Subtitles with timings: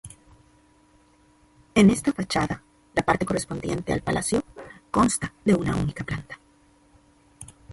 [1.75, 2.63] En esta fachada,
[2.95, 4.41] la parte correspondiente al palacio,
[4.89, 6.39] consta de una única planta.